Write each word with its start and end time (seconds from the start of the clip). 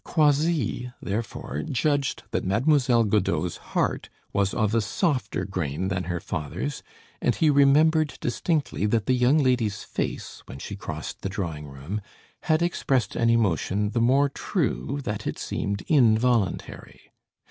Croisilles, 0.03 0.91
therefore, 0.99 1.61
judged 1.61 2.23
that 2.31 2.43
Mademoiselle 2.43 3.03
Godeau's 3.03 3.57
heart 3.77 4.09
was 4.33 4.51
of 4.51 4.73
a 4.73 4.81
softer 4.81 5.45
grain 5.45 5.89
than 5.89 6.05
her 6.05 6.19
father's 6.19 6.81
and 7.21 7.35
he 7.35 7.51
remembered 7.51 8.17
distinctly 8.19 8.87
that 8.87 9.05
the 9.05 9.13
young 9.13 9.37
lady's 9.37 9.83
face, 9.83 10.41
when 10.47 10.57
she 10.57 10.75
crossed 10.75 11.21
the 11.21 11.29
drawing 11.29 11.67
room, 11.67 12.01
had 12.49 12.63
expressed 12.63 13.15
an 13.15 13.29
emotion 13.29 13.91
the 13.91 14.01
more 14.01 14.27
true 14.27 14.99
that 15.03 15.27
it 15.27 15.37
seemed 15.37 15.83
involuntary. 15.83 17.11